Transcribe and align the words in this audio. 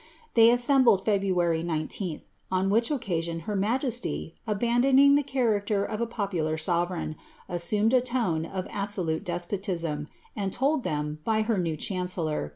They 0.33 0.49
assembled 0.49 1.05
Feb 1.05 1.29
ruary 1.31 1.63
19tb, 1.63 2.21
on 2.49 2.71
which 2.71 2.89
occasion 2.89 3.41
her 3.41 3.55
majesty, 3.55 4.33
abandoning 4.47 5.13
the 5.13 5.21
character 5.21 5.85
of 5.85 6.01
a 6.01 6.07
popular 6.07 6.57
sovereign, 6.57 7.15
assumed 7.47 7.93
a 7.93 8.01
tone 8.01 8.43
of 8.43 8.65
absolute 8.71 9.23
despotism, 9.23 10.07
and 10.35 10.51
told 10.51 10.85
ihem, 10.85 11.19
by 11.23 11.43
her 11.43 11.59
new 11.59 11.77
chancellor. 11.77 12.49